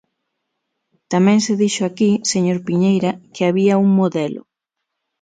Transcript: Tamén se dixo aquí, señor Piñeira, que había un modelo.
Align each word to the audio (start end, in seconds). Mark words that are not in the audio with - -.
Tamén 1.11 1.39
se 1.45 1.53
dixo 1.61 1.83
aquí, 1.85 2.11
señor 2.31 2.57
Piñeira, 2.67 3.11
que 3.33 3.43
había 3.47 3.81
un 3.85 3.89
modelo. 3.99 4.41